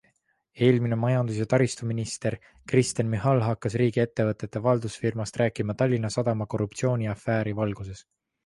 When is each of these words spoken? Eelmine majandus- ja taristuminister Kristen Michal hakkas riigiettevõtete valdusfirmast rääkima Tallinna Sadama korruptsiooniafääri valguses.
Eelmine 0.67 0.97
majandus- 1.01 1.41
ja 1.41 1.45
taristuminister 1.51 2.37
Kristen 2.71 3.11
Michal 3.11 3.43
hakkas 3.49 3.77
riigiettevõtete 3.83 4.63
valdusfirmast 4.69 5.39
rääkima 5.43 5.77
Tallinna 5.83 6.15
Sadama 6.17 6.53
korruptsiooniafääri 6.55 7.55
valguses. 7.63 8.07